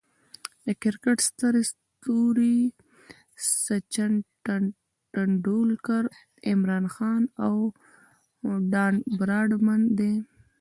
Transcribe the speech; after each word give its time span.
د 0.65 0.67
کرکټ 0.81 1.17
ستر 1.29 1.53
ستوري 1.71 2.57
سچن 3.65 4.11
ټندولکر، 5.13 6.03
عمران 6.51 6.85
خان، 6.93 7.21
او 7.45 7.55
ډان 8.71 8.93
براډمن 9.17 9.81
دي. 9.97 10.13